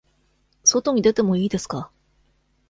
[0.63, 1.91] 外に出てもいいですか。